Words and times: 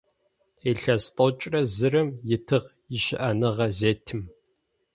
Илъэс 0.69 1.03
тӏокӏрэ 1.15 1.61
зырэм 1.75 2.09
итыгъ 2.35 2.67
ищыӏэныгъэ 2.95 3.67
зетым. 3.77 4.21